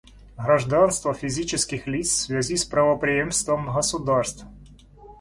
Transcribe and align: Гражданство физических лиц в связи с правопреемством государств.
Гражданство 0.35 1.13
физических 1.13 1.85
лиц 1.85 2.07
в 2.09 2.15
связи 2.23 2.55
с 2.57 2.65
правопреемством 2.65 3.71
государств. 3.71 4.45